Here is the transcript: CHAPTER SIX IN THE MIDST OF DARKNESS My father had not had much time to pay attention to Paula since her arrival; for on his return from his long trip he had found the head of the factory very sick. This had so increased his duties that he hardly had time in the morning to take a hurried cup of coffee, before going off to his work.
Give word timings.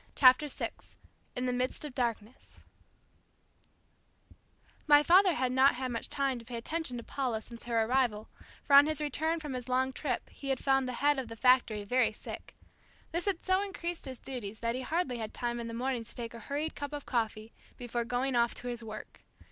CHAPTER 0.15 0.47
SIX 0.47 0.95
IN 1.35 1.45
THE 1.45 1.53
MIDST 1.53 1.85
OF 1.85 1.93
DARKNESS 1.93 2.61
My 4.87 5.03
father 5.03 5.35
had 5.35 5.51
not 5.51 5.75
had 5.75 5.91
much 5.91 6.09
time 6.09 6.39
to 6.39 6.43
pay 6.45 6.57
attention 6.57 6.97
to 6.97 7.03
Paula 7.03 7.39
since 7.39 7.65
her 7.65 7.83
arrival; 7.83 8.27
for 8.63 8.73
on 8.75 8.87
his 8.87 8.99
return 8.99 9.39
from 9.39 9.53
his 9.53 9.69
long 9.69 9.93
trip 9.93 10.27
he 10.31 10.49
had 10.49 10.57
found 10.59 10.87
the 10.87 10.93
head 11.03 11.19
of 11.19 11.27
the 11.27 11.35
factory 11.35 11.83
very 11.83 12.13
sick. 12.13 12.55
This 13.11 13.25
had 13.25 13.43
so 13.45 13.61
increased 13.61 14.05
his 14.05 14.17
duties 14.19 14.61
that 14.61 14.73
he 14.73 14.81
hardly 14.81 15.19
had 15.19 15.35
time 15.35 15.59
in 15.59 15.67
the 15.67 15.75
morning 15.75 16.03
to 16.03 16.15
take 16.15 16.33
a 16.33 16.39
hurried 16.39 16.73
cup 16.73 16.93
of 16.93 17.05
coffee, 17.05 17.53
before 17.77 18.03
going 18.03 18.35
off 18.35 18.55
to 18.55 18.69
his 18.69 18.83
work. 18.83 19.19